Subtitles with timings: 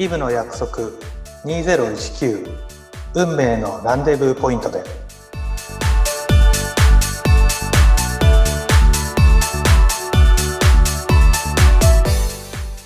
[0.00, 0.90] イブの約束
[1.44, 2.56] 2019
[3.16, 4.84] 運命のランデブーポイントで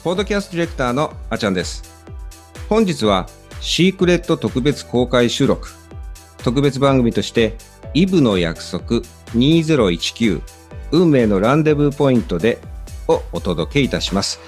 [0.02, 1.82] ポードキャストディレクターのあちゃんです。
[2.70, 3.28] 本日は
[3.60, 5.68] シークレット特別公開収録。
[6.38, 7.56] 特別番組として、
[7.94, 9.02] イブの約束
[9.36, 10.42] 2019
[10.90, 12.58] 運命のランデブーポイントで
[13.06, 14.40] をお届けいたします。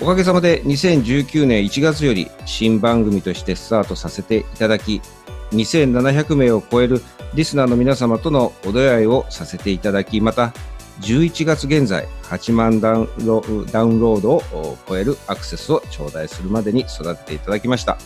[0.00, 5.02] おかげさまで2019年1月より新番組としてスタートさせていただき、
[5.50, 7.02] 2700名を超える
[7.34, 10.54] リスナーの皆様とのお出会いをさせていただき、また
[11.00, 17.98] 11月現在8万ダウンロードを超えるアクセスを頂戴するまでに育てていただきました。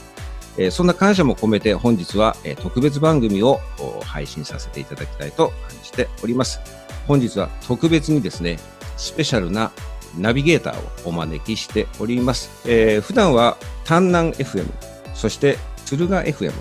[0.71, 3.61] そんな感謝も込めて本日は、特別番組を
[4.05, 6.59] 配信させていただきたいと感じております。
[7.07, 8.59] 本日は特別にですね、
[8.97, 9.73] スペシャルな
[10.17, 12.51] ナビゲーターをお招きしております。
[12.67, 14.67] えー普段は丹南 FM、
[15.15, 16.53] そして敦賀 FM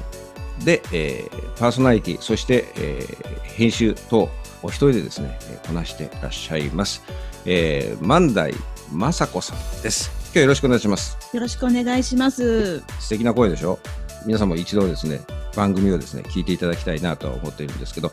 [0.66, 4.30] で、えーパーソナリティ、そして、えー編集等、
[4.64, 7.02] お一人でですね、えーこなしていらっしゃいます。
[7.46, 8.54] えー万代
[8.98, 10.12] 雅子さんです。
[10.26, 11.18] 今日はよろしくお願いします。
[11.34, 12.80] よろしくお願いします。
[13.00, 13.80] 素敵な声でしょ？
[14.26, 15.20] 皆さんも一度ですね、
[15.56, 18.12] 番組をですね、聞いていただきたいなとは思っているんですけど、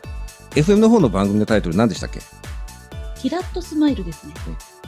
[0.53, 2.20] FM の方の番組のタイトル何でしたっけ？
[3.20, 4.34] キラッとスマイルですね。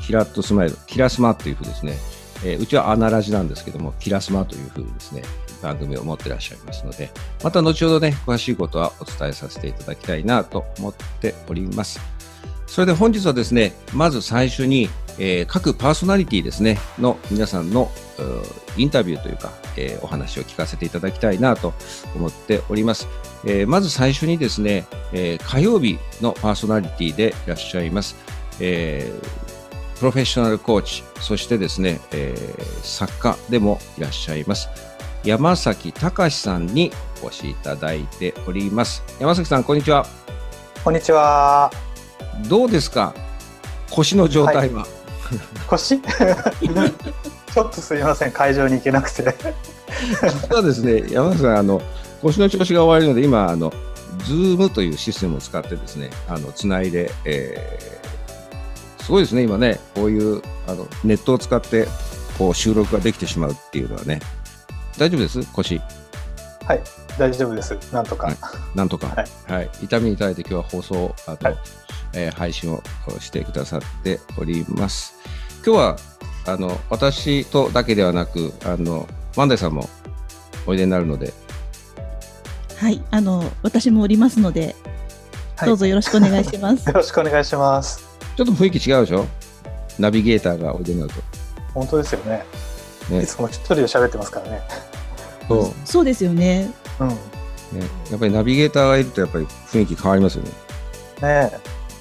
[0.01, 1.95] キラッとスマイル、キラスマっていうふうですね、
[2.45, 5.23] えーうちはアナラジなんですけども、キラスマというふうにですね、
[5.63, 7.11] 番組を持ってらっしゃいますので、
[7.45, 12.01] また後ほどね、詳しいことはお伝えさせていただきたいなと思っております。
[12.67, 17.91] それで本日はですね、まず最初に、えー各パーソナリティですね、の皆さんの
[18.77, 21.75] インタビューというか、えーお話を聞かせていただきたいなと
[22.15, 23.07] 思っております。
[23.45, 28.17] えーまず最初にですね、えー火曜日のパーソナリティでいらっしゃいます、
[28.61, 29.50] えー
[30.01, 34.71] プロフェッショナルコーチ、そしてですね、えー作家でもいらっしゃいます、
[35.25, 36.91] 山崎隆さんに
[37.23, 39.03] お越しいただいております。
[39.21, 40.07] 山崎さん、こんにちは。
[40.83, 41.71] こんにちは。
[42.49, 43.15] どうですか？
[43.91, 44.87] 腰の状態は？
[45.69, 46.01] 腰？
[47.53, 48.33] ちょっとすいません。
[48.33, 49.35] 会場に行けなくて。
[50.23, 51.83] 実はですね、山崎さん、あの
[52.23, 53.71] 腰の調子が悪いので、今、あの、
[54.25, 58.01] ズームというシステムを使ってですね、あの、つないで、えー
[59.11, 61.89] すごいですね、今ね、こういう、あの、ネットを使って、
[62.39, 64.21] こう、収録ができてしまうっていうのはね、
[64.99, 65.43] 大丈夫です？
[65.53, 65.81] 腰。
[66.65, 66.81] はい。
[67.19, 67.73] 大丈夫です。
[67.93, 68.37] なんとか、はい。
[68.77, 69.09] なんとか。
[69.09, 69.71] ははい。
[69.83, 69.87] い。
[69.87, 71.59] 痛みに耐えて今日は放送、あと、はい。
[72.13, 72.85] えー配信を
[73.19, 75.17] してくださっております。
[75.67, 75.97] 今日は、
[76.47, 79.91] あの、私とだけではなく、あの、万代さんも
[80.69, 81.35] おいでになるので、
[82.77, 84.77] はい、あの私もおりますので、
[85.57, 85.69] はい。
[85.69, 86.87] どうぞよろしくお願いします。
[86.89, 86.95] よ。
[86.95, 89.27] ろしくお願いしますちょっと雰囲気違うでしょ？
[89.99, 91.21] ナビゲーターがおいでになると。
[91.75, 92.45] 本当ですよね。
[93.11, 93.23] ね。
[93.23, 94.63] いつも一人で喋ってますからね。
[95.49, 95.73] そう。
[95.85, 96.71] そうですよね。
[96.99, 97.09] うん。
[97.09, 97.15] ね。
[97.73, 100.51] ね、やっぱりナビゲーターがいるとやっぱり雰囲気変わりますよね。
[101.23, 101.51] え。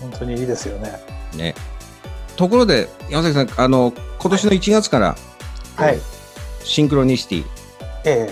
[0.02, 1.00] 本当にいいですよね。
[1.36, 1.54] ね。
[2.38, 5.16] ところで山崎さんあの今年の1月から、
[5.76, 6.00] はい。
[6.64, 7.46] シンクロニシティ。
[8.06, 8.30] え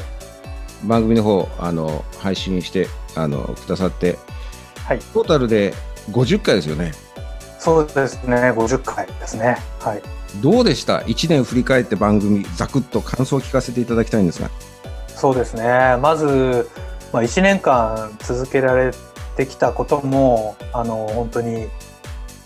[0.86, 4.18] 番組の方あの配信してあのくださってえ
[4.86, 5.00] はい。
[5.00, 5.74] トータルで
[6.12, 6.94] 50回ですよね。
[7.60, 8.52] そうですね。
[8.52, 9.58] 50回ですね。
[9.80, 10.02] はい。
[10.42, 14.50] どうでした？1年振り返って番組ざくっと感想を聞かせていただきたいんですが。
[15.08, 15.98] そうですね。
[16.00, 16.70] まず、
[17.12, 18.94] まあ、1年間続けられ
[19.36, 21.68] てきたこともあの本当に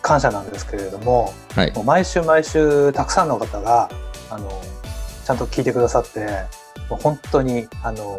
[0.02, 1.74] 感謝なんですけれどもはい。
[1.74, 3.90] もう毎週毎週たくさんの方が
[4.30, 4.50] あの
[5.26, 6.26] ちゃんと聞いてくださって
[6.90, 8.18] もう本当にあの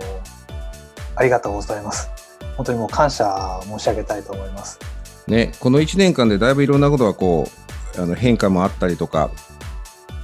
[1.16, 2.10] ありがとうございます。
[2.56, 4.78] 本当にもう感謝申し上げたいと思います
[5.26, 7.48] ね、この1年間でだいぶいろんなことがこ
[7.96, 9.30] うあの変化もあったりとか、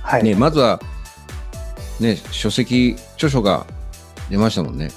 [0.03, 0.81] はい、ね、まずは、
[2.01, 3.67] ね、書籍著書が
[4.31, 4.91] 出ましたもんね。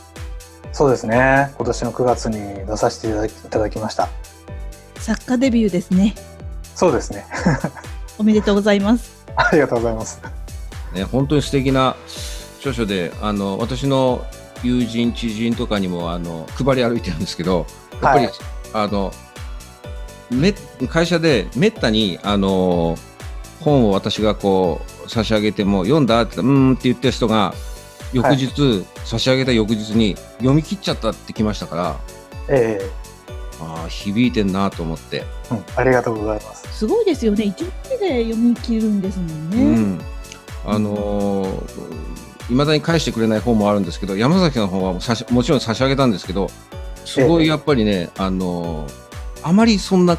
[0.73, 4.07] そうですね今年の9月に出させていただきいただきました
[4.95, 6.15] 作家デビューですね。
[6.75, 7.25] そうですね
[8.17, 9.25] おめでとうございます。
[9.35, 10.21] ありがとうございます
[10.93, 11.95] ね、本当に素敵な
[12.59, 14.25] 著書であの私の
[14.61, 18.33] 友人知人とかにもあの配り歩いてるんですけどやっぱり、はい
[18.73, 19.13] あの
[20.31, 20.53] め
[20.87, 22.97] 会社でめったにあの
[23.59, 27.53] 本を私がこう差し上げても読んだって言ったらうーんって言った人が
[28.13, 31.99] 翌日、差し上げた翌日に読み切っちゃったってきましたから
[32.49, 32.81] え
[33.61, 36.79] ああ響いてんなと思って、えうん、ありがとうございます。
[36.79, 37.45] すごいですよね。
[37.45, 37.69] 一日
[37.99, 39.63] で読み切るんですもんね。
[39.63, 40.01] うん、
[40.65, 41.63] あの
[42.49, 44.99] いまだに返してくれない本もあるんですけど山崎の方はも
[45.29, 46.49] もちろん差し上げたんですけど
[47.05, 48.87] すごいやっぱりね、あの
[49.43, 50.17] あまりそんな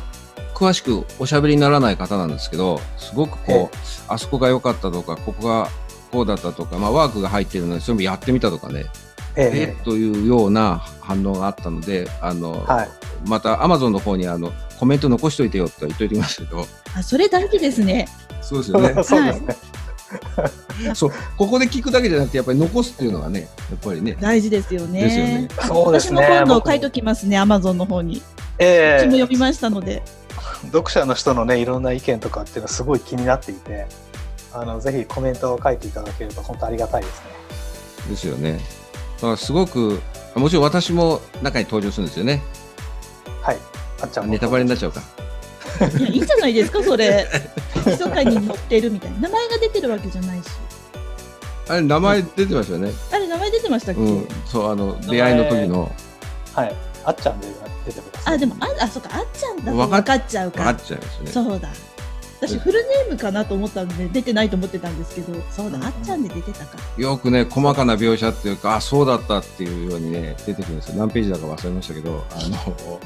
[0.54, 3.68] 詳しくおしゃべりにならない方なんですけどすごくこう、ええ
[4.08, 5.68] あそこが良かったとかここが
[6.10, 8.84] こうだったとか、まあ、ワークが入ってるのでそれもやってみたとかね、
[9.36, 12.88] ええというような反応があったのであの、はい。
[13.26, 18.08] またアマゾンの方にあのコメント残しといてよって言っといてますけどあ、それ大事ですね。
[18.42, 19.56] そうですよね そうですね。
[20.94, 25.02] そうここで聞くだけじゃなくてやっぱり残すっていうのがねやっぱりね大事ですよね。
[25.02, 26.20] ですよねそうですね。
[26.20, 28.20] 私も今度僕書いときますね、アマゾンの方に。
[28.58, 28.98] ええ。
[29.00, 30.02] 私も読みましたので。
[30.70, 33.86] 読者の人のねいろんな意見とかっていうのはすごい気になっていて
[34.52, 38.10] あのぜひコメントを書いていただければ本当ありがたいですね。
[38.10, 38.60] ですよね。
[39.16, 40.00] だからすごく
[40.34, 42.42] もちろん私も中に登場するんですよね。
[43.40, 43.58] はい。
[44.00, 44.32] あっちゃんも。
[44.32, 45.02] ネタバレになっちゃうか。
[45.98, 47.26] いや、いいんじゃないですか、 それ。
[47.86, 49.20] 密かに載ってるみたいな。
[49.20, 50.48] 名前が出てるわけじゃないし。
[51.68, 55.90] あれ名前出てましたよね、あれ、名前出てましたっけ、うん、そうあの出会いの時の。
[56.54, 56.74] はい。
[57.04, 57.46] あっちゃんで
[57.86, 60.58] 出てあ、でも、あ、あ、そっか、あっちゃんだとわかっ分かっちゃうか。
[60.58, 60.86] 分かっ。
[60.86, 61.30] ちゃいますね。
[61.30, 61.68] そうだ。
[62.40, 66.76] 私、フルネームかなと思ったんで、出てないと思ってたんですけど、そうだ、あっちゃんで出てたか。
[66.96, 70.96] よくね細かな描写っていうかあそうだったっていうようにね出てくるんですよ。
[70.96, 73.00] 何ページだか忘れましたけどあの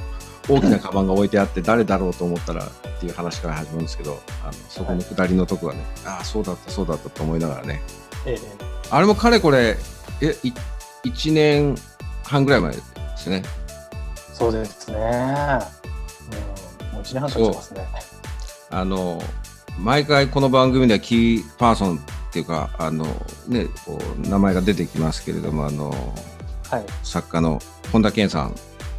[0.48, 2.68] 大きなカバンが置いてあって誰だろうと思ったらっ
[3.00, 7.82] ていう話から始まるんですけどあのそこの下りのとこはね、ああそうだったそうだったと思いながらね。
[8.24, 8.40] ええ。
[8.90, 9.76] あれもかれこれ
[10.22, 10.52] えい
[11.04, 11.76] 1年
[12.24, 12.78] 半ぐらい前で
[13.16, 13.42] すね
[14.36, 17.86] そうですね、うん、もう1年半経ちますね。
[18.68, 19.22] あの
[19.78, 22.00] 毎回この番組ではキーパーソンっ
[22.32, 23.06] ていうかあの、
[23.48, 25.90] ね、こう名前が出てきますけれどもあの
[26.70, 26.84] はい。
[27.02, 27.60] 作家の
[27.92, 28.54] 本田健さん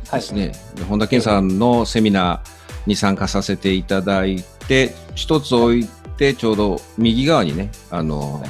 [0.10, 5.88] はいですね、で本田健さんのセミナーに参加させていただいて一つ置い
[6.18, 8.42] てちょうど右側にねあの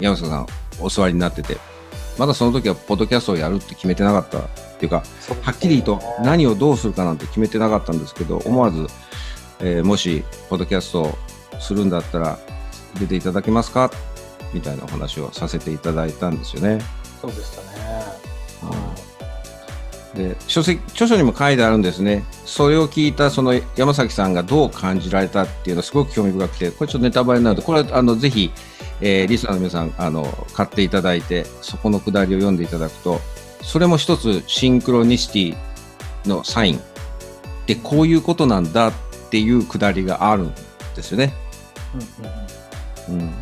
[0.00, 0.46] 山下さん
[0.80, 1.56] お座りになってて
[2.18, 5.02] まだその時はポッドキャストをやるって決めてなかったっていうか
[5.42, 8.86] はっきりと何をどうするかなんて決めてなかったんですけど思わず、
[9.60, 11.14] えーもしポッドキャストを
[11.60, 12.38] するんだったら
[12.98, 13.90] 出ていただけますか？
[14.52, 16.80] みたいなお話をさせていただいたんですよね。
[17.20, 17.62] そうでした
[20.18, 22.24] ね、で書籍著書にも書いてあるんですね。
[22.44, 28.52] それを聞いたその山崎さんがどう感じられたっていうのはすごく興味深くてこれちょっとネタバレになるのでこれはあのぜひ、
[29.00, 33.20] えーリスナーの皆さんあの買っていただいてそこのくだりを読んでいただくと
[33.64, 35.56] それも一つシンクロニシティ
[36.28, 36.80] のサイン。
[37.66, 38.92] でこういうことなんだっ
[39.30, 40.54] ていうくだりがあるん
[40.94, 41.32] ですよね。
[43.08, 43.32] うんうんうん、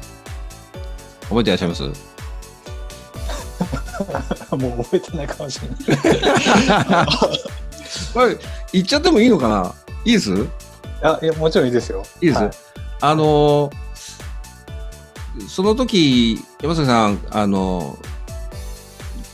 [1.29, 1.83] 覚えていらっしゃいます？
[1.85, 1.87] う
[4.57, 7.07] んもう覚えてないかもしれない。
[8.15, 8.39] これ
[8.73, 9.75] 言っちゃってもいいのかな？
[10.05, 10.33] いいです？
[11.03, 12.05] あいやもちろんいいですよ。
[12.21, 12.41] いいです？
[12.41, 12.51] はい。
[13.01, 13.73] あのー
[15.49, 18.12] その時山崎さん、あのー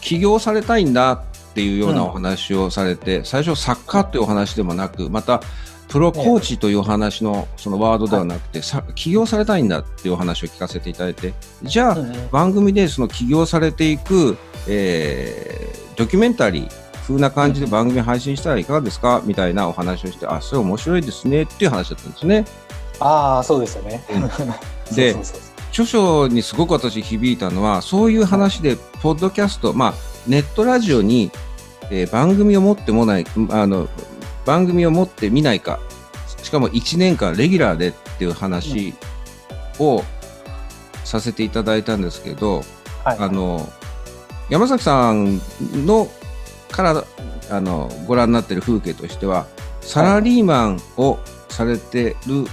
[0.08, 1.20] 起業されたいんだっ
[1.52, 5.42] ていうようなお話をされて、最初作家っていうお話でもなくまた
[5.88, 12.30] プロコーチというお話のそのワードではなくて、さ起業されたいんだっていうお話を聞かせていただいてじゃあ、うんうん。
[12.30, 16.70] 番組でその起業されていく、えードキュメンタリー
[17.08, 19.20] 風な感じで番組配信したらいかがですか？
[19.24, 22.44] みたいなお話をしてあそれ面白いですねっていう話だったんですね。
[23.00, 24.12] ああそうですよね、う
[24.94, 25.40] そうそう
[25.78, 29.94] 著書にすごく私響いたのはそういう話でポッドキャスト、まあ、
[30.26, 31.30] ネットラジオに、
[31.90, 33.88] えー番組を持ってもないあの
[34.44, 35.78] 番組を持ってみないか。
[36.42, 38.94] しかも1年間レギュラーでっていう話
[39.78, 40.02] を
[41.04, 42.62] させていただいたんですけど、
[43.04, 43.18] はい。
[43.18, 43.68] あの
[44.48, 45.40] 山崎さん
[45.86, 46.08] の
[46.70, 47.04] から
[47.50, 49.46] あのご覧になってる風景としては
[49.80, 51.18] サラリーマンを
[51.48, 52.46] されてる、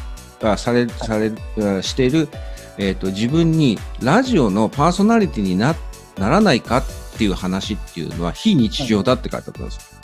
[0.43, 1.31] あされされ
[1.77, 2.27] あしている、
[2.77, 5.75] えー、と自分にラジオのパーソナリティにな
[6.17, 6.83] ならないかっ
[7.17, 9.99] ていう話っていうのは非日常だって書いてあったんです。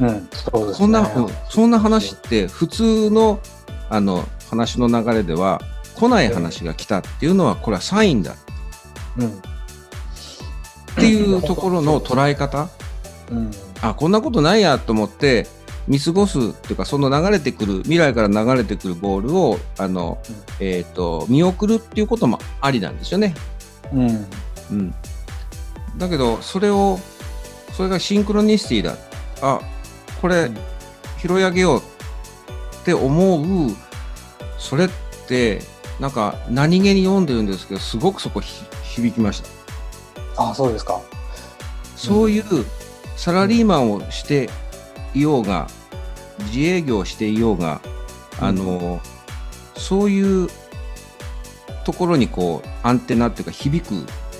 [0.00, 0.74] うん、そうですね。
[0.74, 3.40] そんな、うんそんな話って普通の
[3.90, 5.60] あの話の流れでは
[5.94, 8.36] 来ない話が来たっていうのはこれはサインだ
[9.18, 9.28] うん。
[9.28, 9.30] っ
[10.94, 12.68] ていうところの捉え方
[13.30, 13.50] うん。
[13.80, 15.46] あこんなことないやと思って
[15.88, 20.18] 見過ごすっていうかその流れてくる未来から流れてくるボールをあの、
[20.60, 23.34] えー、と見送るっていうこともありなんですよね。
[23.92, 24.26] うん。
[24.70, 24.94] うん、
[25.96, 26.98] だけどそれを
[27.72, 28.96] それがシンクロニシティだ
[29.40, 29.60] あ
[30.20, 30.56] これうん
[31.18, 31.82] 拾い上げようっ
[32.84, 33.70] て思う
[34.56, 34.90] それっ
[35.26, 35.60] て
[36.00, 40.50] なんか何気に読んでるんですけどすごくそこひ響きました。
[40.50, 41.00] あ、そうですか。
[41.96, 42.44] そういう
[43.16, 44.48] サラリーマンをして
[45.14, 45.66] いようが
[46.46, 47.80] 自営業をしていようが、
[48.40, 49.00] あの
[49.76, 50.48] そういう
[51.84, 53.94] ところにこうアンテナっていうか響く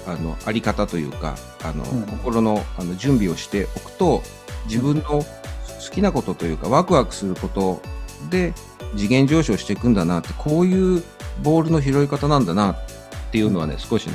[0.07, 2.02] あのあり方というかあの、うん。
[2.02, 4.23] 心のあの準備をしておくと
[4.67, 5.25] 自分の好
[5.93, 7.81] きなことというかワクワクすること
[8.31, 8.52] で
[8.97, 11.02] 次元上昇していくんだなってこういう
[11.43, 12.76] ボールの拾い方なんだなっ
[13.31, 14.14] ていうのはね少しね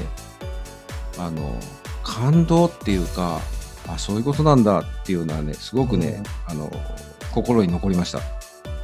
[1.18, 1.58] あの
[2.04, 3.40] 感動っていうか
[3.88, 6.72] あそういうことなんだっていうのはねすごくね、あの
[7.34, 8.20] 心に残りました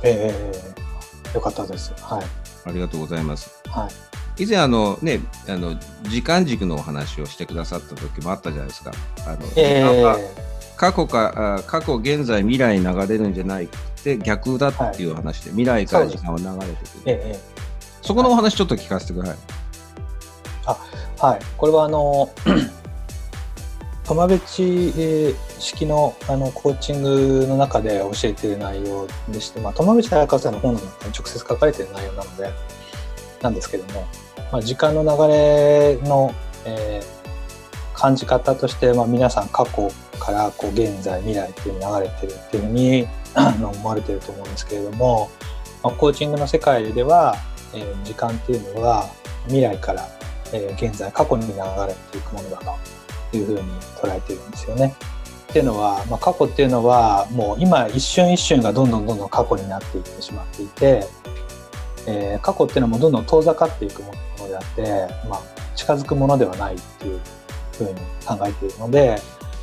[0.03, 1.94] ええよかったです。
[2.01, 2.24] はい。
[2.65, 3.88] ありがとうございますは
[4.38, 4.44] い。
[4.44, 8.91] 以前あのねあの時間軸のお話をしてくださった時もあったじゃないですか
[9.27, 13.68] あの、え時間がえ過去かあ過去現在未来に流れるんじゃないっ
[14.01, 17.39] て逆だっていう話で、未来から時間は流れてくるええ
[18.01, 19.38] そこのお話ちょっと聞かせてください。
[21.20, 21.39] はい。
[21.58, 22.29] これはあの、
[24.09, 32.49] 友部地式のあのコーチングの中で教えてる内容でして、まあ、友部彩香さんの本の中に直接書かれてる内容なので、
[33.43, 34.07] なんですけども、
[34.51, 36.33] まあ、時間の流れの、
[36.65, 37.19] えー
[37.99, 43.07] 感じ方として、まあ、皆さん過去からこう現在未来っていうのに流れてるっていうふうに
[43.61, 45.29] 思われてると思うんですけれども、
[45.83, 47.35] まあ、コーチングの世界では、
[47.73, 49.05] えー時間っていうのは
[49.47, 50.07] 未来から
[50.53, 52.99] えー現在過去に流れていくものだと。
[53.38, 53.62] いうふうに
[54.01, 54.95] 捉えてるんですよね。
[55.50, 61.07] っていうのは、まあ、過去っていうのはもう今一瞬一瞬がどんどんどんどん過去になっていってしまっていて、
[62.07, 65.41] えー過去っていうのもどんどん遠ざかっていくものであって、まあ、
[65.75, 67.19] 近づくものではないっていう
[67.77, 67.95] ふうに
[68.25, 69.19] 考えているので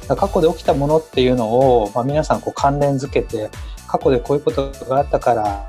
[0.08, 3.50] 過去で起きたものっていうのを、まあ、皆さんこう関連づけて
[3.88, 5.68] 過去でこういうことがあったから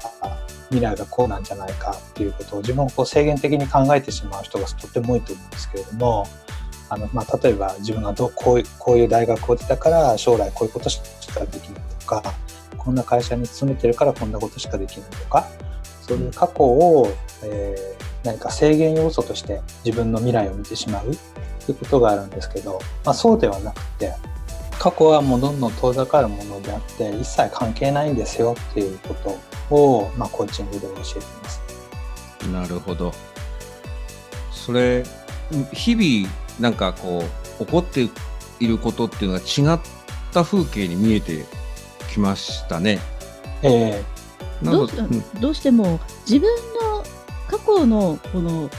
[0.70, 6.28] 未来がこうなんじゃないかっていうことを自分をこう制限的に考えてしまう人がとっても多いと思うんですけれども
[6.90, 11.00] あの、まあ、例えば自分がどこういうこういう大学を出たから将来こういうことし
[11.34, 12.24] かできないとか
[12.78, 15.48] こんな会社に勤めてるからこんなことしかできないとか
[16.02, 17.08] そういう過去を、
[17.44, 21.12] えー何か制限要素として自分の未来を見てしまう
[21.66, 24.14] ということがあるんですけど、まあ、そうではなくて
[24.78, 29.14] 過去はもうどんどん遠ざかるものであって一切関係ないんですよっていうこ
[29.70, 31.62] とを、まあ、コーチングで教えてます。
[32.52, 33.12] なるほど。
[34.52, 35.04] それ
[35.72, 37.24] 日々なんかこ
[37.60, 38.10] う起こって
[38.60, 39.80] いることっていうのが違っ
[40.32, 41.46] た風景に見えて
[42.12, 43.00] きましたね。
[43.64, 44.04] え
[44.62, 44.90] などう
[45.40, 46.50] どうしても自分
[46.92, 47.04] の
[47.48, 48.70] 過去のこの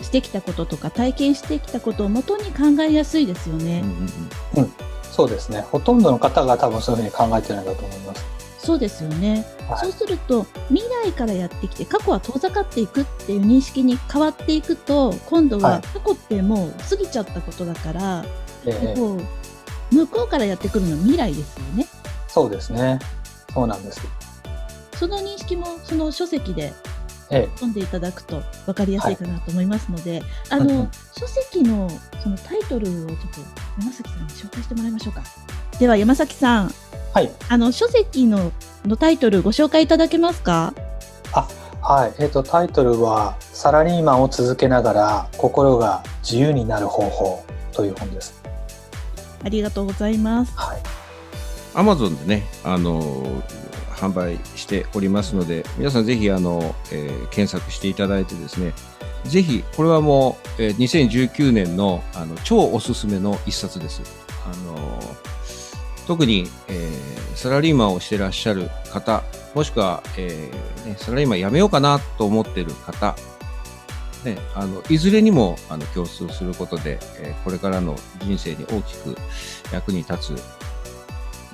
[0.00, 3.82] してきたこととか体験してきたことをもとに考えやすいですよね。
[3.84, 8.35] うんうんうんーそうですねほとんどの方が多分そういうふうに考えてるんだと思います。
[8.66, 9.46] そうですよね。
[9.68, 18.24] はいそうすると未来からやってきて過去は遠ざかっていくっていう認識に変わっていくと今度ははい過去ってもう過ぎちゃったことだから、
[18.64, 19.22] えーこう
[19.94, 21.86] 向こうからやってくるのは未来ですよね。
[22.26, 22.98] そうですね
[23.54, 24.00] そうなんです。
[24.98, 26.72] その認識もその書籍で
[27.30, 31.88] え読んでいただくと分かりやすいかなと思いますので、あうんうんの書籍の
[32.22, 33.16] そのタイトルをちょっと
[33.80, 35.22] 山崎さんに紹介してもらいましょうか。
[35.78, 36.72] では山崎さん、ー
[37.12, 38.52] はいあの書籍の
[38.84, 40.72] のタイトルご紹介いただけますか？
[41.82, 48.34] はい、えー、とタイトルは「サラリーマンを続けながら心が自由になる方法」という本です。
[49.44, 50.52] ありがとうございます。
[50.56, 50.78] はい、
[51.74, 53.24] アマゾンでね、あの
[53.94, 58.72] 販売しておりますので、皆さんぜひあの、えー検索していただいてですね、
[59.24, 64.02] ぜひこれはもう、えー2019年のあの超おすすめの一冊です。
[64.44, 64.98] あの
[66.06, 69.22] 特に、えーサラリーマンをしてらっしゃる方、
[69.54, 73.14] もしくは、えーね、サラリーマン辞めようかなと思っている方、
[74.24, 79.16] ね、あのいずれにもあの共通することで、えーこれからの人生に大きく
[79.70, 80.42] 役に立つ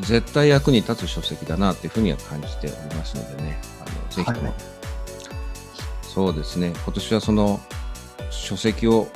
[0.06, 4.54] 絶対役に立つ書籍だなっていうふうには感じておりますのでね、あのぜひとも、はい。
[6.02, 7.61] そうですね、今年はその
[8.30, 9.09] 書籍を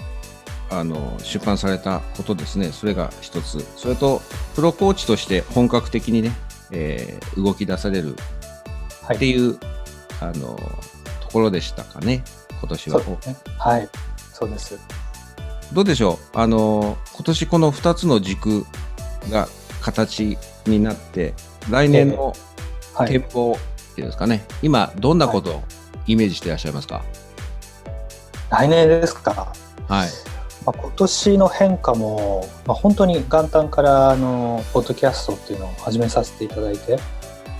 [0.70, 4.20] あの出版されたことですね、それが一つ、それと
[4.54, 6.32] プロコーチとして本格的にね、
[6.70, 8.16] えー動き出される
[9.02, 9.58] はい、っていう、
[10.20, 10.56] あの
[11.20, 12.24] ところでしたかね、
[12.60, 13.00] 今年は。
[13.00, 13.36] ね。
[13.58, 13.88] はい、
[14.32, 14.78] そうです。
[15.72, 16.38] どうでしょう？
[16.38, 18.64] あの今年この2つの軸
[19.30, 19.48] が
[19.80, 21.34] 形になって
[21.70, 22.34] 来年の
[22.94, 23.10] はい。
[23.10, 25.62] 展、望っていうんですかね、今どんなことを
[26.06, 27.04] イメージしていらっしゃいますか？
[28.50, 29.52] 来年ですか？
[29.88, 30.08] はい、
[30.66, 36.98] まあ、今年の変化も、まあ、本当に元旦からあのポッドキャストっていうのを始めさせていただいて、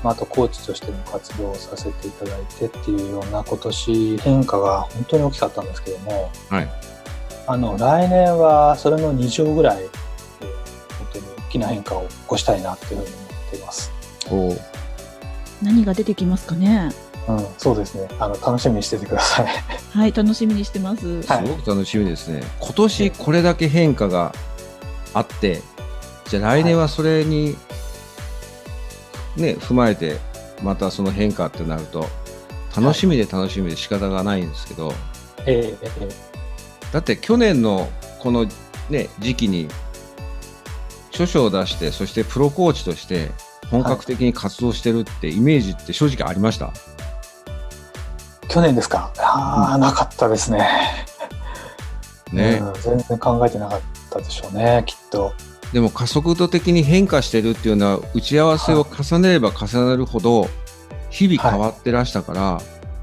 [0.03, 6.69] まあ、あとコーチとしての活動をさせていただいてっていうような今年変化が本当に大きかったんですけどもはい、
[7.47, 9.91] あの来年はそれの2乗ぐらい、えー
[10.99, 13.93] 本当に大きな変化を起こしたいなっていうふうに思っています。
[14.31, 14.61] おー
[15.63, 16.91] 何が出てきますかね？
[17.29, 19.47] うん、そうですねあの楽しみにしててください。
[19.93, 21.23] はい、楽しみにしてます。
[21.23, 22.43] はいすごく楽しみですね。
[22.61, 24.33] 今年これだけ変化が
[25.15, 25.63] あって、
[26.29, 27.57] じゃあ来年はそれに、
[29.37, 30.19] ね、踏まえて、
[30.63, 32.07] またその変化ってなると、
[32.77, 34.93] 楽しみで楽しみで仕方がないんですけど、
[35.47, 36.37] えーえー
[36.93, 37.89] だって去年の
[38.21, 38.47] この
[38.89, 39.69] ね、時期に
[41.11, 43.33] 著書を出して、そしてプロコーチとして
[43.71, 46.73] 本格的に活動してるってイメージって正直ありました、
[48.49, 49.13] 去年ですか？
[49.19, 50.69] ああ、なかったですね。
[52.33, 55.33] ね、うん全然考えてなかったでしょうねきっと。
[55.73, 60.49] でも加速度的に変化してるっていうのは打ち合わせを重ねれば重ねるほど
[61.11, 62.61] 日々変わってらしたから、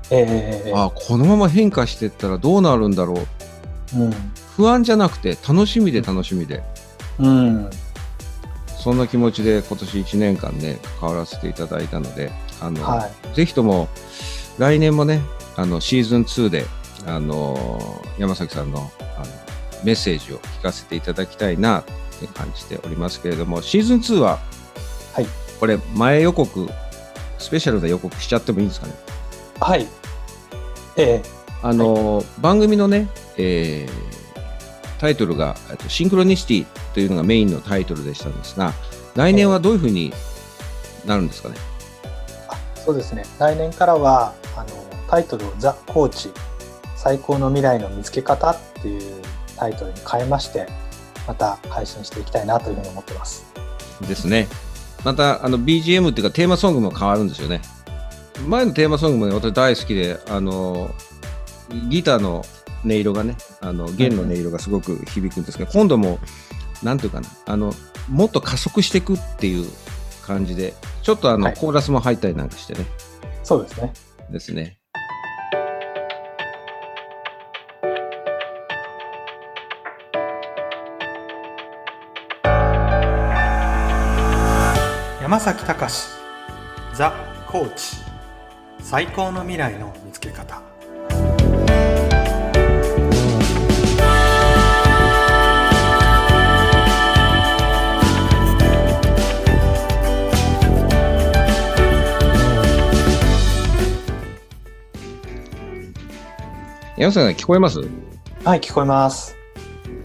[0.10, 3.14] ええあこのまま変化していったらどうなるんだろ
[3.96, 4.00] う。
[4.00, 4.14] うん。
[4.58, 6.62] 不安じゃなくて楽しみで楽しみで。
[7.20, 7.70] うん。
[8.68, 13.88] そんな気持ちで今年1年間ね関わらせていただいたのであの、はいぜひとも
[14.58, 15.22] 来年もね
[15.56, 16.66] あのシーズン2で
[17.06, 19.26] あの山崎さんのあの
[19.84, 21.84] メッセージを聞かせていただきたいなっ
[22.20, 24.40] て感じておりますけれどもシーズン2は、
[25.14, 25.28] はい。
[25.60, 26.68] これ前予告
[27.40, 28.94] スペシャルな予告しちゃってもいいんですかね？
[29.60, 29.88] はい。
[30.98, 31.24] ええ。
[31.62, 34.14] あの、番組のね、えー
[35.00, 38.72] タイトルがえっとシンクロニシティというのがメインのタイトルでしたんですが
[39.18, 40.14] 来年はどういうふうに
[41.06, 41.56] なるんですかね、
[42.48, 43.26] あそうですね。
[43.38, 44.68] 来年からはあの
[45.10, 46.32] タイトルを「ザ・コーチ
[46.96, 49.22] 最高の未来の見つけ方」っていう
[49.58, 50.68] タイトルに変えまして
[51.28, 53.46] また配信していきたいなというふうに思ってます。
[54.02, 54.48] ですね。
[55.04, 57.62] またあの BGM っていうかテーマソングも変わるんですよね。
[58.48, 60.94] 前のテーマソングもね、私大好きで、あの
[61.90, 62.44] ギターの
[62.84, 66.20] 音色がね、あの弦の音色がすごく響くんですけど、今度も、
[66.82, 67.74] なんていうかな、あの
[68.10, 69.68] もっと加速していくっていう
[70.26, 71.56] 感じで、ちょっとあの、はい。
[71.56, 72.86] コーラスも入ったりなんかしてね、
[73.44, 73.94] そうですね
[74.32, 74.80] ですね。
[85.22, 86.08] 山崎隆
[86.94, 87.12] ザ・
[87.48, 87.98] コーチ
[88.80, 90.62] 最高の未来の見つけ方
[106.96, 107.80] 山下さん、聞こえます？
[108.44, 109.36] はい聞こえます。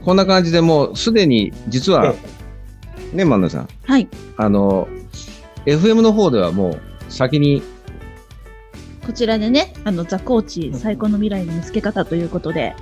[0.05, 2.14] こんな感じでもうすでに、実は、
[3.12, 4.09] ね、万田さん、はい。
[4.38, 4.88] あの、
[5.66, 6.81] FM の方ではもう
[7.12, 7.62] 先に
[9.05, 12.74] こちらでね、あの、ザ・コーチ最高の未来の見つけ方ということで、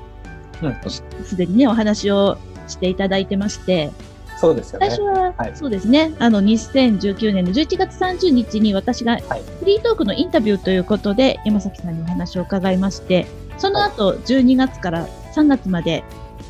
[0.63, 0.77] うん。
[1.25, 2.39] すでにね、お話を
[2.69, 3.91] していただいてまして、
[4.39, 4.91] そうですよね。
[4.91, 5.53] 最初は、はい。
[5.57, 9.43] そうですね、あの、2019年の11月30日に私がはい。
[9.59, 13.27] フリートークのインタビューということで、山崎さんにお話を伺いまして、
[13.59, 16.05] その後、12月から3月まで、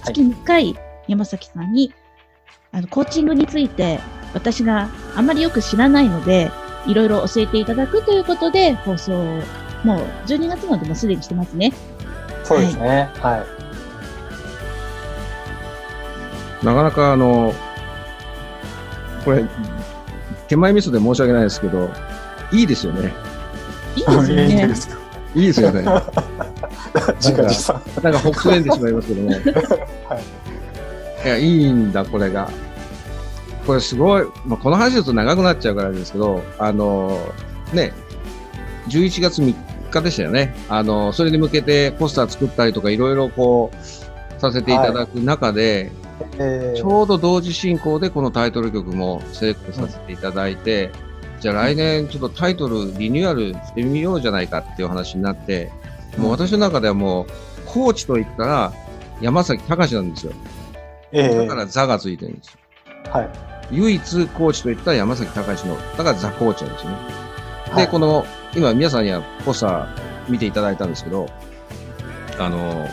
[0.05, 0.77] 月2回、
[1.09, 1.93] 山崎さんに、
[2.73, 4.01] あの、コーチングについて、
[4.35, 6.51] 私があまりよく知らないので、
[6.87, 9.43] いろいろ教えていただくということで、放送を、
[9.85, 11.73] もう12月までもすでにしてますね。
[12.45, 13.45] そうですねは
[16.63, 17.53] いなかなかあの、
[19.25, 19.45] これ、
[20.49, 21.91] 手前味噌で申し訳ないですけど、
[22.51, 23.13] いいですよね。
[23.95, 24.11] いいで
[24.75, 25.85] すよねいいですよね。
[27.01, 29.31] な ん自画自賛かほくれんでしまいますけども。
[30.09, 30.47] はい
[31.25, 32.49] いや、いいんだ、これが。
[33.67, 37.19] これすごい、まあ、この話だと長くなっちゃうからですけど、あの、
[37.73, 37.93] ね、
[38.89, 39.55] 11月3
[39.91, 40.55] 日でしたよね。
[40.69, 45.91] あの、それに向けてポスター作ったりとか、いろいろこう、させていただく中で、
[46.39, 50.91] えーちょうど同時進行でこのタイトル曲もセレクトさせていただいて、
[51.41, 55.73] じゃあ来年ちょっとタイトルリニューアルしてみようじゃないかっていう話になって、
[56.17, 57.27] もう私の中ではもう、
[57.67, 58.73] コーチと言ったら
[59.21, 60.33] 山崎隆なんですよ。
[61.13, 62.59] えーだからザがついてるんですよ。
[63.13, 63.29] はい
[63.73, 66.97] 唯一コーチと言ったら山崎隆の、だからザコーチなんですよね。
[67.67, 68.25] で、はいこの、
[68.55, 69.87] 今皆さんにはポスター
[70.29, 71.29] 見ていただいたんですけど、
[72.39, 72.89] あの、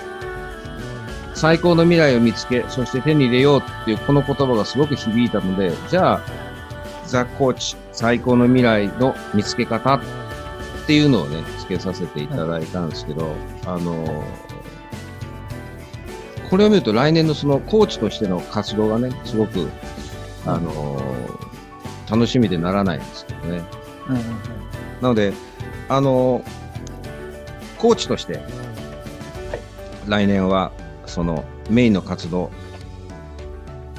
[1.35, 6.21] 最高の未来を見つけ、そして手に入れようっていうこの言葉がすごく響いたので、じゃあ、
[7.05, 9.99] ザ・コーチ、最高の未来の見つけ方
[10.83, 13.33] っていうのをね、つけさせていただいたんですけど、
[13.65, 14.23] あの、
[16.49, 19.69] これを見ると来年のそのコーチとしての活動がね、すごく、
[20.45, 21.01] あの、
[22.09, 23.63] 楽しみでならないんですけどね。
[24.09, 24.63] うんうんうん
[25.03, 25.33] なので、
[25.89, 26.45] あの、
[27.77, 28.39] コーチとして、
[30.07, 30.71] 来年は、
[31.05, 32.51] その、メインの活動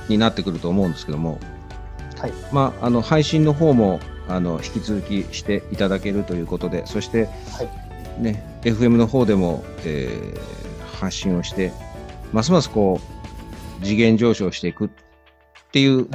[0.08, 1.38] になってくると思うんですけども、
[2.18, 7.62] はいまあ、あの、配信の方も、あの、引き続きしていただけるということで、そして、は
[8.18, 11.72] いね、FM の方でも、えー発信をして、
[12.32, 13.00] ますますこ
[13.80, 14.88] う、次元上昇していくっ
[15.72, 16.08] ていう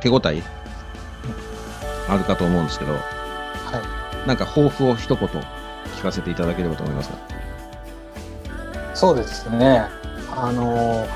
[0.00, 0.42] 手応え、
[2.08, 3.02] あるかと思うんですけど、はい
[4.26, 7.18] なんか抱負を一言聞かせていただければと思いますが。
[8.94, 9.82] そうですね。
[10.30, 11.06] あの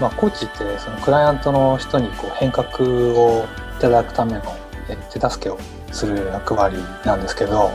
[0.00, 3.44] まあ、コーチってそのクライアントの人にこう変革を
[3.78, 4.61] いただくためのえ
[5.12, 5.58] 手助けを
[5.90, 7.70] する役割なんですけど、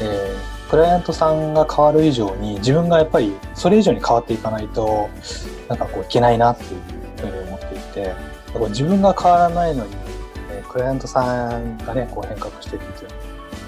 [0.00, 5.08] えー、クライアントさんが変わる以上に自分がやっぱりそれ以上に変わっていかないと
[5.68, 6.80] なんかこういけないなっていう
[7.20, 8.14] ふうに思っていて
[8.70, 9.94] 自分が変わらないのに、
[10.50, 13.10] えー、クライアントさんがねこう変革していくっていう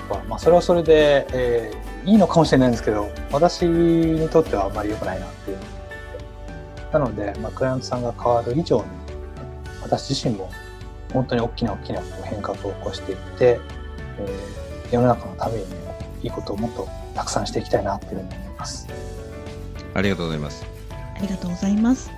[0.09, 5.59] のは、まあ、それはそれで、えー、いいのかもしれないんですけど私にとってはあんまり良くないなっていう。
[6.93, 8.85] なので、まあ、クライアントさんが変わる以上に
[9.83, 10.51] 私自身も
[11.12, 13.61] 本当に大きな大きな変革を起こしていって、
[14.18, 15.64] えー、世の中のために
[16.22, 18.88] いいことをもっとたくさんしていきたいなっていうふうに思います。
[19.94, 20.64] ありがとうございます。
[20.90, 22.11] ありがとうございます。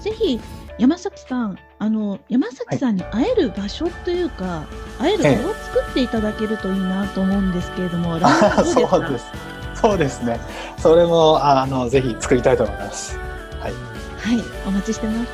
[0.00, 0.40] ぜひ
[0.78, 4.66] 山崎さん、あの山崎さんに会える場所というか、
[4.98, 9.26] はい、会える場を作っていただけるといいなと思うんですけれども、ええ、そうです。
[9.74, 10.40] そうですね。
[10.78, 13.18] それもあのぜひ作りたいと思います。
[13.60, 13.72] はい。
[13.72, 15.30] はい、お待ちしてます。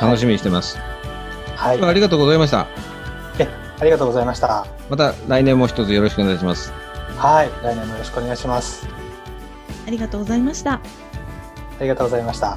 [0.00, 0.89] 楽しみにしてます。
[1.60, 1.84] はい。
[1.84, 2.66] ありがとうございました。
[3.38, 3.46] え、
[3.78, 4.66] ありがとうございました。
[4.88, 6.72] また来年も一つよろしくお願いします。
[7.18, 8.88] はい、来年もよろしくお願いします。
[9.86, 10.74] ありがとうございました。
[10.74, 10.80] あ
[11.82, 12.56] りがとうございました。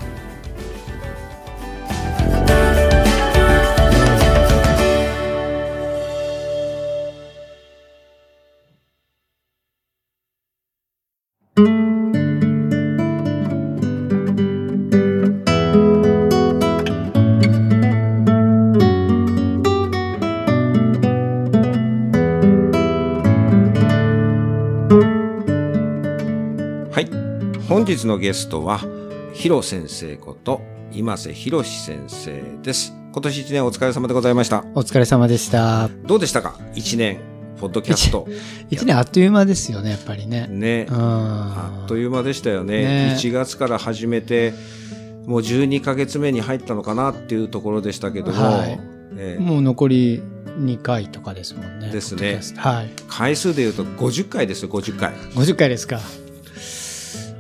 [27.84, 28.80] 本日のゲストは、
[29.34, 30.62] ヒロ先生こと
[30.94, 32.94] 今瀬博先生です。
[33.12, 34.64] 今年一年お疲れ様でございました。
[34.74, 35.90] お疲れ様でした。
[36.06, 36.58] どうでしたか？
[36.76, 37.20] 一年、
[37.60, 38.26] ポッドキャスト。
[38.70, 40.48] 一年あっという間ですよね、やっぱりね。
[40.48, 40.88] ね。
[40.92, 43.10] あっという間でしたよね。
[43.10, 44.54] ね1月から始めて、
[45.26, 48.80] もう12ヶ月目に入ったのかなっていうところでしたけども、はい
[49.18, 51.90] えー、もう残り2回とかですもんね。
[51.90, 52.40] ですね。
[52.56, 52.90] はい。
[53.10, 55.12] 回数でいうと50回ですよ、50回。
[55.36, 56.00] 50回ですか。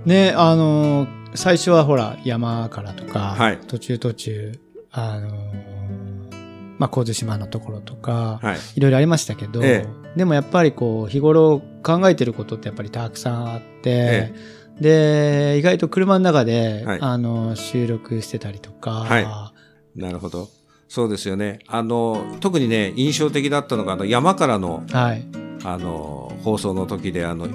[0.05, 4.59] ね、あのー、最初はほら、山からとか、はい、途中途中、
[4.91, 14.33] あのー、まあ、神津島のところとか、はい、いろいろありましたけど、ええ、でもやっぱりこう、日頃考えてることってやっぱりたくさんあって、
[14.81, 20.49] え、で、意外と車の中で、はい、あの、収録してたりとか、はい、なるほど。
[20.89, 21.59] そうですよね。
[21.67, 25.25] あの、特にね、印象的だったのが、あの、山からの、はい、
[25.63, 27.47] あの、放送の時で、あの、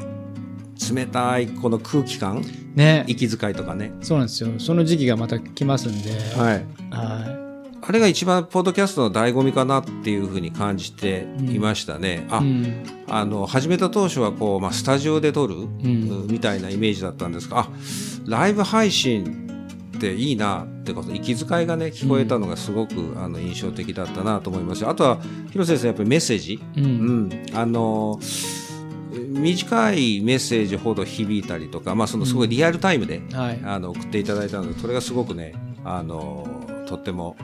[0.94, 2.42] 冷たいこの空気感、
[2.74, 3.92] ね、息遣いとかね。
[4.00, 4.50] そうなんですよ。
[4.58, 6.10] その時期がまた来ますんで。
[6.36, 7.48] はい、はい。
[7.80, 12.26] あれが一番ポッドキャストの醍醐味かなっていうふうに感じていましたね。
[12.28, 17.68] うん、あ、うん、あの始めた当初はこうまあスタジオで撮る、うん、みたいなイメージだったんですが、あ
[18.26, 19.48] ライブ配信
[19.96, 25.18] っていいなってこと息遣いがね聞こえたのがすごく、あの印象的だったなと思いますあとは
[25.50, 27.30] 広瀬先生やっぱりメッセージ、うん。
[27.54, 28.18] あの
[29.38, 33.36] 短いメッセージほど響いたりとか、まあ、そのすごいリアルタイムで、うん。
[33.36, 36.46] はい、あの送っていただいたのでそれがすごくねあの
[36.86, 37.36] とっても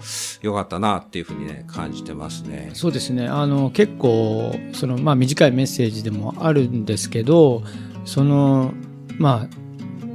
[0.42, 2.70] 良かったなっていうふうにね感じてますね。
[2.74, 3.28] そうですね。
[3.28, 7.62] あの結構その、まあ、短いメッセージでもあるんですけど
[8.04, 8.72] その
[9.18, 9.56] まあ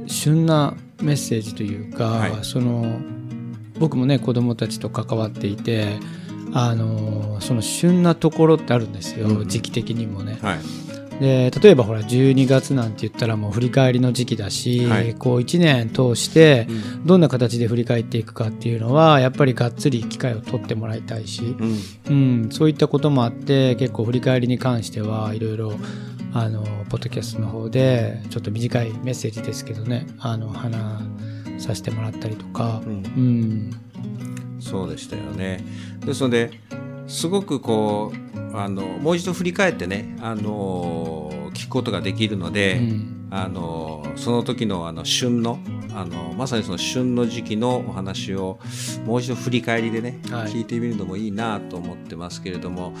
[0.06, 2.98] 旬なメッセージというか、はい、その
[3.78, 5.98] 僕もね子供たちと関わっていて
[6.52, 10.38] あのその旬なところってあるんですよ、うん、時期的にもね。
[10.42, 10.89] はい
[11.20, 16.66] で例えばほら12月なんて言ったらもう振り返りの時期だし、はい、こう1年通して
[17.04, 21.54] どんな形で振り返っていくかっていうのはやっぱりがっつり機会を取ってもらいたいし、
[22.08, 25.74] うん、うん、そういったこともあって結構振り返りに関してはいろいろ
[26.32, 30.80] あのポッドキャストの方でちょっと短いメッセージですけどねあの話
[31.58, 32.98] させてもらったりとか、うん、う
[34.58, 35.62] ん、そうでしたよね。
[36.04, 36.50] ですので
[37.10, 45.58] すごくこうあのもう一度振り返ってねあの聞くことができるので、うん、あのその時のあの旬の
[45.92, 48.60] あのまさにその旬の時期のお話を
[49.04, 52.94] もう一度振り返りでね、はい、聞いてみるのもいいなと思ってますけれども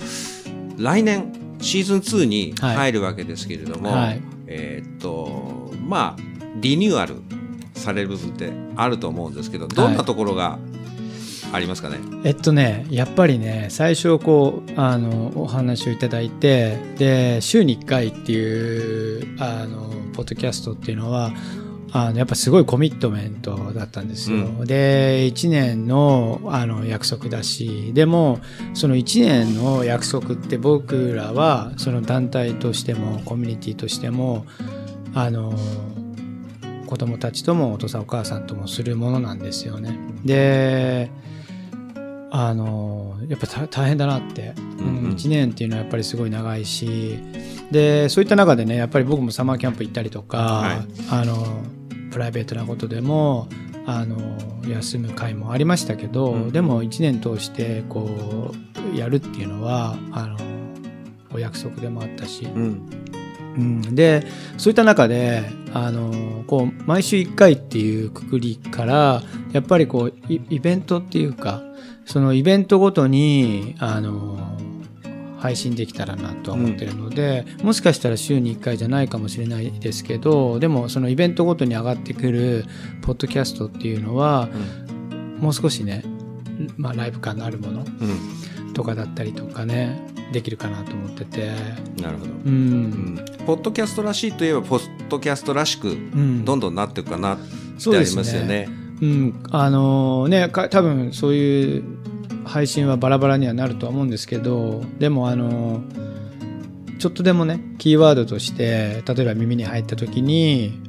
[0.76, 6.22] 来年シーズン2に入るわけですけれども、はい、えー、っとまあ
[6.56, 7.22] リニューアル
[7.74, 10.58] される部分ってあると思うんですけどどんなところが
[11.52, 11.98] ありますかね？
[12.24, 21.32] えっとねやっぱりね最初こうあのお話をいただいてで週に1回っていうあのポッドキャストっていうのは
[21.92, 24.36] あのやっぱすごいコミットメントだったんですよ。
[24.36, 28.38] うん、で1年のあの約束だしでも
[28.74, 34.46] その1年の約束って僕らはその団体としてもコミュニティとしても
[35.14, 35.52] あの
[36.86, 39.98] 子供たちともお父さんお母さんともするものなんですよね。
[40.24, 41.10] で
[42.30, 45.04] あのやっぱ大変だなって、うんうん。
[45.04, 47.18] うん1年っていうのはやっぱりすごい長いし。
[47.70, 50.78] でそういった中でねやっぱり僕もサマーキャンプ行ったりとか、はい。
[51.10, 51.62] あの
[52.10, 53.48] プライベートなことでも
[53.86, 54.16] あの
[54.68, 56.52] 休む回もありましたけど、うん。
[56.52, 58.54] でも1年通してこ
[58.94, 60.36] うやるっていうのはあの
[61.34, 62.90] お約束でもあったし、うん。
[63.56, 64.24] うん、で
[64.58, 71.62] そういった中であのこう毎週1回っていうくくりからやっぱりこうイイベントっていうか
[72.10, 74.36] そのイベントごとにあの
[75.38, 82.64] 配信できたらなとは思ってるので、もしかしたら週に1回じゃないかもしれないですけどでもそのイベントごとに上がってくる
[83.02, 84.48] ポッドキャストっていうのは
[85.38, 86.02] もう少しね、
[86.76, 88.72] まあ、ライブ感のあるものうん。
[88.74, 91.52] とかだったりとかねできるかなと思ってて。
[92.00, 93.14] なるほど、ううん。
[93.14, 96.44] ん、ポッドキャストらしいといえばポッドキャストらしくうん。
[96.44, 97.44] どんどんなっていくかなって
[97.96, 98.68] ありますよね。
[99.00, 101.99] うん、あのねか多分そういう
[102.44, 105.82] 配信はバラバラにはなるとは思うんですけどでもあの
[106.98, 110.80] ちょっとでもねキーワードとして例えば耳に入った時に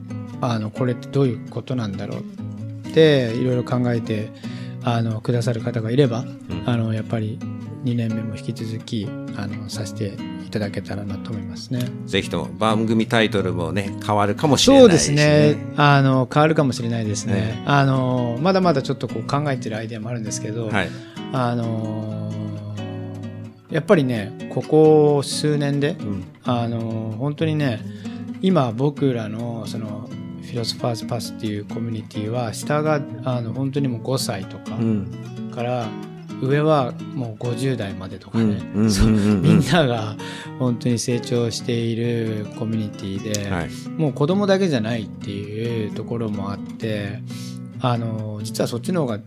[0.41, 2.19] あのこれってどういうことなんだろう
[2.89, 4.31] っていろいろ考えて
[4.83, 7.39] あのくださる方がいればうんあのやっぱり
[7.83, 11.81] 2年目も引き続きあのさせていただけたらなと思いますね。
[12.05, 15.11] ぜひとも番組タイトルもね変わるかもしれないし、そうです
[15.55, 15.73] ね。
[15.77, 17.33] あの、変わるかもしれないですね。
[17.33, 20.89] ねあの、まだまだちょっとこう考えてるアイデアもあるんですけど、はい。
[21.31, 22.31] あの、
[23.69, 26.23] やっぱりね、ここ数年で、うん。
[26.43, 27.81] あの、本当にね、
[28.41, 30.09] 今僕らのその、
[30.41, 35.51] フィロソファーズパスっていうコミュニティは、下が、あの、本当にもう5歳とかうん。
[35.53, 35.87] から、
[36.41, 40.15] 上はもう50代までとかね、みんなが
[40.57, 43.69] 本当に成長しているコミュニティで、はい。
[43.97, 47.19] もう子供だけじゃないっていうところもあって
[47.79, 49.19] あの実はそっちの方が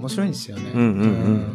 [0.00, 0.70] 面白いんですよね。
[0.74, 1.46] うんうんうん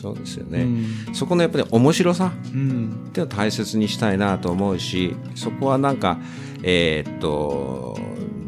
[0.00, 0.62] そうですよね。
[0.62, 6.18] うんそこのやっぱり面白さうんっていうのを大切にしたいなと思うし、そこはなんか、
[6.62, 7.98] えーっと、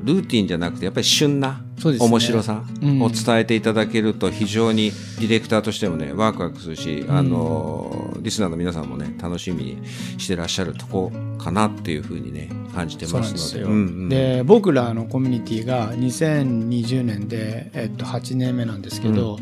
[0.04, 2.08] ルーティンじゃなくて、やっぱり旬なそうですね。
[2.08, 3.02] 面白さうん。
[3.02, 9.78] を伝えていただけると非常にディレクターとしてもね、ワクワクするし、あの、リスナーの皆さんもね、楽しみに
[10.16, 13.64] してらっしゃるとこかなっていうふうにね、感じてますので。
[13.64, 13.74] うんう
[14.06, 19.38] んで僕らのコミュニティが2020年で、えっと、8年目なんですけど、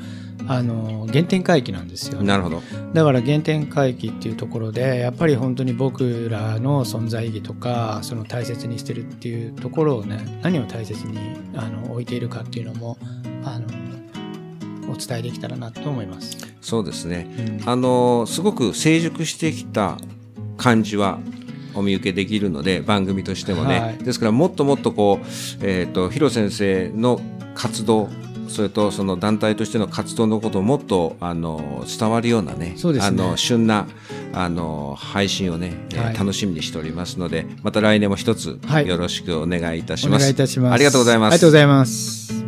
[0.48, 2.62] あの原点回帰なんですよ、なるほど。
[2.92, 11.18] だから原点回帰っていうところでやっぱり本当に僕らの存在意義とかその大切にしてるっていうところをね何を大切に
[11.54, 12.98] あの置いているかっていうのも
[13.44, 13.66] あの
[14.92, 16.36] お伝えできたらなと思います。
[16.60, 17.26] そうですね。
[17.62, 19.98] うんあのすごく成熟してきた
[20.56, 21.20] 感じは
[21.74, 25.26] お見受けできるので番組としてもね、はいですからもっともっとこう、
[25.62, 27.20] えー、とヒロ先生の
[27.54, 28.08] 活動
[28.50, 33.86] それとその団体としての活動のことをもっとあの伝わるようなねねあの旬な
[34.32, 40.22] あの配信をね、えーはい楽しみにしておりますのでまた来年も一つはいよろしくお願いいたしおます。
[40.22, 40.74] 願いいたします。
[40.74, 42.39] ありがとうございますありがとうございます。